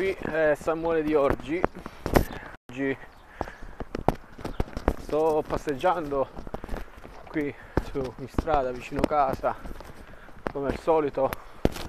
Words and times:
qui 0.00 0.16
è 0.18 0.56
Samuele 0.58 1.02
di 1.02 1.14
Orgi. 1.14 1.60
Oggi 2.70 2.96
sto 4.96 5.44
passeggiando 5.46 6.26
qui 7.28 7.54
su 7.90 8.14
in 8.16 8.28
strada 8.28 8.72
vicino 8.72 9.02
casa 9.02 9.54
come 10.50 10.68
al 10.68 10.78
solito 10.78 11.30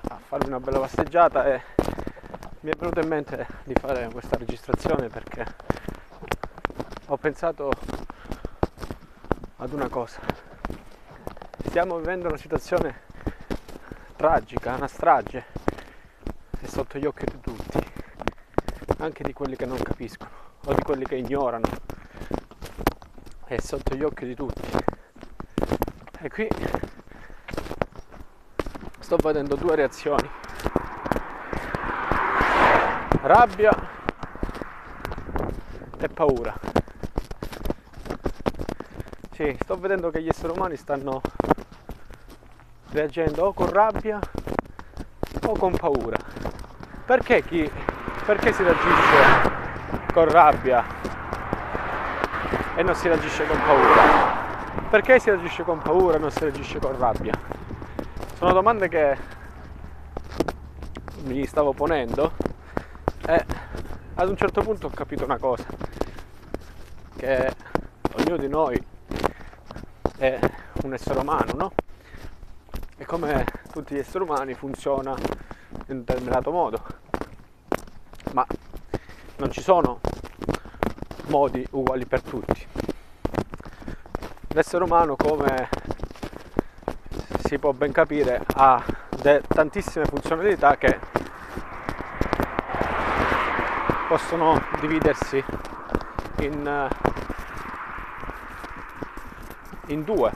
a 0.10 0.20
farmi 0.28 0.48
una 0.48 0.60
bella 0.60 0.80
passeggiata 0.80 1.46
e 1.46 1.62
mi 2.60 2.72
è 2.72 2.76
venuto 2.76 3.00
in 3.00 3.08
mente 3.08 3.48
di 3.64 3.76
fare 3.76 4.10
questa 4.12 4.36
registrazione 4.36 5.08
perché 5.08 5.46
ho 7.06 7.16
pensato 7.16 7.72
ad 9.56 9.72
una 9.72 9.88
cosa. 9.88 10.20
Stiamo 11.66 11.98
vivendo 11.98 12.28
una 12.28 12.36
situazione 12.36 13.04
tragica, 14.18 14.76
una 14.76 14.90
strage, 14.90 15.46
è 16.60 16.66
sotto 16.66 16.98
gli 17.00 17.06
occhi 17.06 17.24
di 17.24 17.40
tutti, 17.40 18.00
anche 19.02 19.24
di 19.24 19.34
quelli 19.34 19.56
che 19.56 19.66
non 19.66 19.82
capiscono 19.82 20.30
o 20.64 20.74
di 20.76 20.82
quelli 20.84 21.06
che 21.06 21.16
ignorano, 21.16 21.68
è 23.46 23.58
sotto 23.60 23.96
gli 23.96 24.04
occhi 24.04 24.26
di 24.26 24.36
tutti. 24.36 24.62
E 26.20 26.30
qui 26.30 26.48
sto 29.00 29.18
vedendo 29.18 29.56
due 29.56 29.76
reazioni, 29.76 30.30
rabbia 33.24 33.72
e 35.98 36.08
paura. 36.08 36.54
Sì, 39.32 39.58
sto 39.62 39.80
vedendo 39.80 40.12
che 40.12 40.22
gli 40.22 40.28
esseri 40.28 40.54
umani 40.56 40.78
stanno 40.78 41.22
reagendo 42.92 43.46
o 43.46 43.54
con 43.54 43.72
rabbia 43.72 44.20
o 45.48 45.54
con 45.54 45.76
paura. 45.76 46.20
Perché 47.04 47.44
chi 47.44 47.70
perché 48.26 48.54
si 48.54 48.64
reagisce 48.64 49.52
con 50.14 50.30
rabbia 50.30 50.84
e 52.76 52.84
non 52.84 52.96
si 52.96 53.08
reagisce 53.08 53.46
con 53.46 53.58
paura? 53.66 54.30
Perché 54.90 55.20
si 55.20 55.30
reagisce 55.30 55.64
con 55.64 55.80
paura 55.80 56.18
e 56.18 56.20
non 56.20 56.32
si 56.32 56.40
reagisce 56.40 56.80
con 56.80 56.98
rabbia? 56.98 57.34
Sono 58.36 58.54
domande 58.54 58.88
che 58.88 59.18
mi 61.24 61.46
stavo 61.46 61.74
ponendo 61.74 62.34
e 63.26 63.46
ad 64.16 64.30
un 64.30 64.36
certo 64.36 64.62
punto 64.62 64.88
ho 64.88 64.92
capito 64.92 65.24
una 65.24 65.38
cosa, 65.38 65.66
che 67.16 67.56
ognuno 68.14 68.38
di 68.38 68.48
noi 68.48 68.84
è 70.18 70.40
un 70.84 70.94
essere 70.94 71.20
umano, 71.20 71.54
no? 71.56 71.72
E 72.98 73.06
come 73.06 73.46
tutti 73.72 73.96
gli 73.96 74.00
esseri 74.00 74.24
umani 74.24 74.54
funziona 74.54 75.16
in 75.88 75.98
un 75.98 76.04
determinato 76.04 76.52
modo. 76.52 76.91
Non 79.42 79.50
ci 79.50 79.62
sono 79.62 80.00
modi 81.30 81.66
uguali 81.72 82.06
per 82.06 82.22
tutti. 82.22 82.64
L'essere 84.50 84.84
umano, 84.84 85.16
come 85.16 85.68
si 87.46 87.58
può 87.58 87.72
ben 87.72 87.92
capire, 87.92 88.44
ha 88.54 88.86
tantissime 89.48 90.06
funzionalità 90.06 90.78
che 90.78 91.00
possono 94.08 94.62
dividersi 94.80 95.44
in, 96.42 96.88
in 99.88 100.04
due 100.04 100.32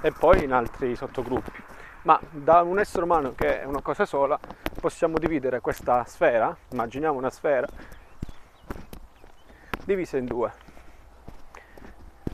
e 0.00 0.10
poi 0.10 0.42
in 0.42 0.52
altri 0.52 0.96
sottogruppi. 0.96 1.62
Ma 2.02 2.18
da 2.28 2.62
un 2.62 2.80
essere 2.80 3.04
umano 3.04 3.34
che 3.36 3.60
è 3.60 3.64
una 3.64 3.82
cosa 3.82 4.04
sola 4.04 4.36
possiamo 4.80 5.16
dividere 5.16 5.60
questa 5.60 6.02
sfera, 6.08 6.56
immaginiamo 6.70 7.16
una 7.16 7.30
sfera, 7.30 7.68
divisa 9.90 10.18
in 10.18 10.24
due, 10.24 10.52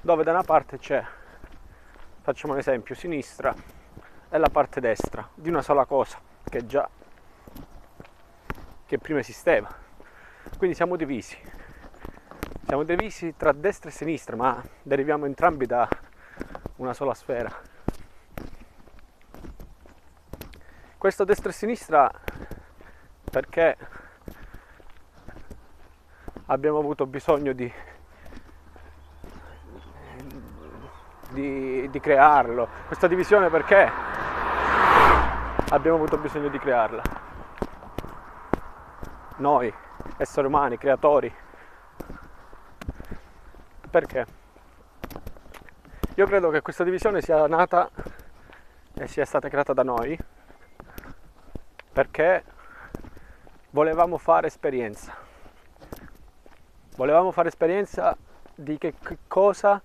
dove 0.03 0.23
da 0.25 0.33
una 0.33 0.43
parte 0.43 0.77
c'è, 0.77 1.03
facciamo 2.21 2.53
un 2.53 2.59
esempio, 2.59 2.95
sinistra 2.95 3.55
e 4.29 4.37
la 4.37 4.51
parte 4.51 4.79
destra 4.79 5.27
di 5.35 5.49
una 5.49 5.63
sola 5.63 5.87
cosa 5.87 6.21
che 6.45 6.67
già 6.67 6.87
che 8.85 8.99
prima 8.99 9.21
esisteva. 9.21 9.75
Quindi 10.59 10.77
siamo 10.77 10.97
divisi. 10.97 11.35
Siamo 12.67 12.83
divisi 12.83 13.35
tra 13.37 13.53
destra 13.53 13.89
e 13.89 13.93
sinistra, 13.93 14.37
ma 14.37 14.63
deriviamo 14.83 15.25
entrambi 15.25 15.65
da 15.65 15.89
una 16.77 16.93
sola 16.93 17.15
sfera. 17.15 17.51
Questo 20.99 21.25
destra 21.25 21.49
e 21.49 21.53
sinistra 21.55 22.11
perché 23.31 23.77
abbiamo 26.47 26.79
avuto 26.79 27.07
bisogno 27.07 27.53
di, 27.53 27.73
di, 31.31 31.89
di 31.91 32.01
crearlo. 32.01 32.69
Questa 32.87 33.07
divisione 33.07 33.49
perché 33.49 33.91
abbiamo 35.71 35.97
avuto 35.97 36.19
bisogno 36.19 36.49
di 36.49 36.59
crearla. 36.59 37.03
Noi, 39.39 39.73
esseri 40.17 40.47
umani, 40.47 40.79
creatori. 40.79 41.33
Perché? 43.91 44.27
Io 46.15 46.27
credo 46.27 46.51
che 46.51 46.63
questa 46.63 46.85
divisione 46.85 47.21
sia 47.21 47.47
nata 47.47 47.91
e 48.95 49.07
sia 49.07 49.27
stata 49.27 49.49
creata 49.49 49.75
da 49.75 49.83
noi 49.83 50.19
perché 51.93 52.45
volevamo 53.71 54.17
fare 54.17 54.47
esperienza. 54.47 55.26
Volevamo 56.97 57.31
fare 57.31 57.49
esperienza 57.49 58.17
di 58.55 58.79
che 58.79 58.95
cosa 59.29 59.83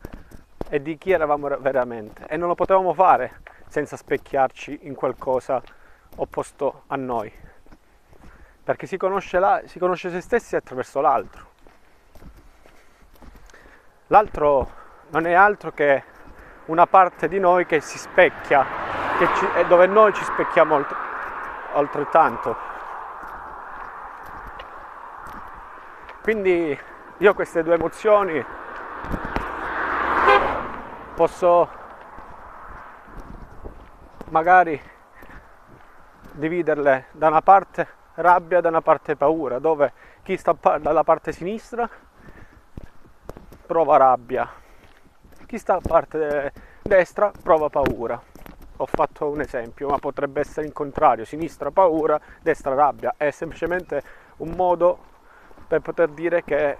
e 0.70 0.82
di 0.82 0.98
chi 0.98 1.12
eravamo 1.12 1.50
veramente 1.60 2.26
e 2.26 2.38
non 2.38 2.48
lo 2.48 2.56
potevamo 2.56 2.94
fare 2.94 3.42
senza 3.68 3.98
specchiarci 3.98 4.80
in 4.84 4.96
qualcosa 4.96 5.62
opposto 6.16 6.84
a 6.88 6.96
noi. 6.96 7.30
Perché 8.64 8.88
si 8.88 8.96
conosce, 8.96 9.40
la, 9.40 9.62
si 9.66 9.78
conosce 9.78 10.10
se 10.10 10.22
stessi 10.22 10.56
attraverso 10.56 11.02
l'altro. 11.02 11.50
L'altro 14.08 14.72
non 15.10 15.26
è 15.26 15.34
altro 15.34 15.72
che 15.74 16.04
una 16.68 16.88
parte 16.88 17.28
di 17.28 17.40
noi 17.40 17.66
che 17.66 17.82
si 17.82 17.98
specchia, 17.98 18.66
che 19.18 19.28
ci, 19.36 19.68
dove 19.68 19.86
noi 19.86 20.14
ci 20.14 20.24
specchiamo 20.24 20.76
oltre, 20.76 20.96
altrettanto. 21.74 22.56
Quindi 26.22 26.80
io 27.22 27.36
queste 27.36 27.62
due 27.62 27.76
emozioni 27.76 28.44
posso 31.14 31.70
magari 34.30 34.82
dividerle 36.32 37.06
da 37.12 37.28
una 37.28 37.44
parte 37.44 37.88
rabbia 38.16 38.60
da 38.60 38.70
una 38.70 38.82
parte 38.82 39.16
paura, 39.16 39.60
dove 39.60 39.94
chi 40.24 40.36
sta 40.36 40.56
dalla 40.80 41.04
parte 41.04 41.32
sinistra 41.32 41.88
prova 43.68 43.98
rabbia, 43.98 44.50
chi 45.46 45.60
sta 45.60 45.76
a 45.76 45.82
parte 45.82 46.52
destra 46.82 47.32
prova 47.44 47.70
paura. 47.70 48.20
Ho 48.78 48.86
fatto 48.88 49.30
un 49.30 49.42
esempio, 49.42 49.90
ma 49.90 50.00
potrebbe 50.00 50.40
essere 50.40 50.66
il 50.66 50.74
contrario, 50.74 51.24
sinistra 51.24 51.70
paura, 51.70 52.20
destra 52.42 52.74
rabbia. 52.74 53.14
È 53.16 53.30
semplicemente 53.30 54.02
un 54.38 54.54
modo 54.56 54.98
per 55.68 55.82
poter 55.82 56.10
dire 56.10 56.44
che 56.44 56.78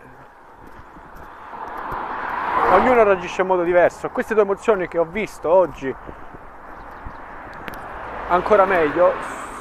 ognuno 2.72 3.04
reagisce 3.04 3.42
in 3.42 3.48
modo 3.48 3.64
diverso. 3.64 4.10
Queste 4.10 4.34
due 4.34 4.44
emozioni 4.44 4.88
che 4.88 4.98
ho 4.98 5.06
visto 5.06 5.50
oggi, 5.50 5.94
ancora 8.30 8.66
meglio, 8.66 9.14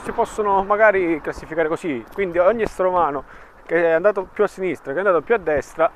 si 0.03 0.13
possono 0.13 0.63
magari 0.65 1.21
classificare 1.21 1.69
così. 1.69 2.05
Quindi 2.13 2.39
ogni 2.39 2.63
essere 2.63 2.89
umano 2.89 3.25
che 3.67 3.85
è 3.85 3.93
andato 3.93 4.25
più 4.25 4.45
a 4.45 4.47
sinistra, 4.47 4.93
che 4.93 4.99
è 4.99 5.01
andato 5.01 5.23
più 5.23 5.35
a 5.35 5.39
destra, 5.39 5.91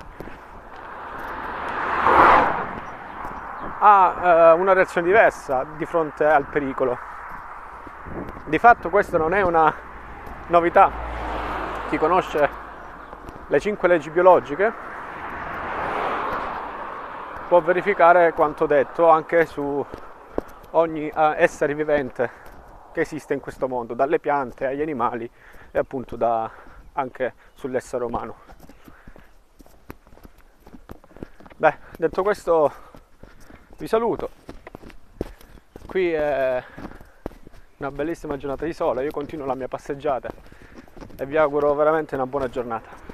ha 3.79 4.15
eh, 4.21 4.51
una 4.53 4.73
reazione 4.73 5.07
diversa 5.07 5.65
di 5.75 5.85
fronte 5.85 6.25
al 6.25 6.43
pericolo. 6.43 6.97
Di 8.45 8.59
fatto 8.59 8.89
questa 8.89 9.17
non 9.17 9.33
è 9.33 9.41
una 9.41 9.73
novità. 10.47 10.91
Chi 11.89 11.97
conosce 11.97 12.63
le 13.47 13.59
cinque 13.59 13.87
leggi 13.87 14.09
biologiche 14.09 14.94
può 17.47 17.61
verificare 17.61 18.33
quanto 18.33 18.65
detto 18.65 19.07
anche 19.07 19.45
su 19.45 19.85
ogni 20.71 21.07
eh, 21.07 21.33
essere 21.37 21.75
vivente 21.75 22.43
che 22.91 23.01
esiste 23.01 23.33
in 23.33 23.39
questo 23.39 23.67
mondo, 23.67 23.93
dalle 23.93 24.19
piante 24.19 24.65
agli 24.65 24.81
animali 24.81 25.29
e 25.71 25.77
appunto 25.77 26.15
da, 26.15 26.49
anche 26.93 27.33
sull'essere 27.53 28.03
umano. 28.03 28.35
Beh, 31.57 31.77
detto 31.97 32.23
questo 32.23 32.71
vi 33.77 33.87
saluto. 33.87 34.29
Qui 35.85 36.11
è 36.11 36.63
una 37.77 37.91
bellissima 37.91 38.37
giornata 38.37 38.65
di 38.65 38.73
sole, 38.73 39.03
io 39.03 39.11
continuo 39.11 39.45
la 39.45 39.55
mia 39.55 39.67
passeggiata 39.67 40.29
e 41.17 41.25
vi 41.25 41.37
auguro 41.37 41.73
veramente 41.75 42.15
una 42.15 42.25
buona 42.25 42.49
giornata. 42.49 43.04